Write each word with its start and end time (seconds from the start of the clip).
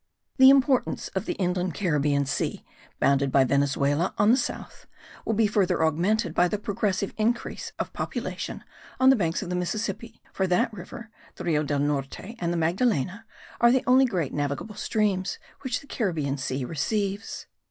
The 0.37 0.49
importance 0.49 1.09
of 1.09 1.27
the 1.27 1.33
inland 1.35 1.75
Caribbean 1.75 2.25
Sea, 2.25 2.65
bounded 2.99 3.31
by 3.31 3.43
Venezuela 3.43 4.15
on 4.17 4.31
the 4.31 4.35
south, 4.35 4.87
will 5.25 5.35
be 5.35 5.45
further 5.45 5.83
augmented 5.85 6.33
by 6.33 6.47
the 6.47 6.57
progressive 6.57 7.13
increase 7.17 7.71
of 7.77 7.93
population 7.93 8.63
on 8.99 9.11
the 9.11 9.15
banks 9.15 9.43
of 9.43 9.51
the 9.51 9.55
Mississippi; 9.55 10.19
for 10.33 10.47
that 10.47 10.73
river, 10.73 11.11
the 11.35 11.43
Rio 11.43 11.61
del 11.61 11.77
Norte 11.81 12.35
and 12.39 12.51
the 12.51 12.57
Magdalena 12.57 13.27
are 13.59 13.71
the 13.71 13.83
only 13.85 14.05
great 14.05 14.33
navigable 14.33 14.73
streams 14.73 15.37
which 15.59 15.81
the 15.81 15.85
Caribbean 15.87 16.35
Sea 16.35 16.65
receives. 16.65 17.45